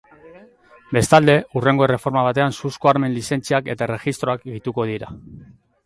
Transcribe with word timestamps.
Bestalde, 0.95 1.35
hurrengo 1.59 1.85
erreforma 1.89 2.25
batean 2.29 2.57
suzko 2.63 2.91
armen 2.95 3.17
lizentziak 3.19 3.71
eta 3.75 3.89
erregistroak 3.91 4.47
gehituko 4.51 4.93
dira. 4.95 5.17